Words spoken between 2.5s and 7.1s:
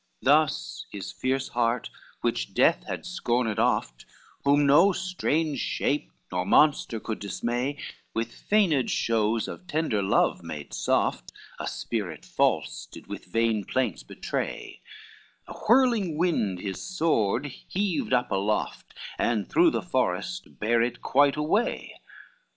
death had scorned oft, Whom no strange shape or monster